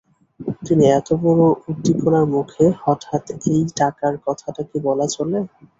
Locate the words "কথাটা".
4.25-4.61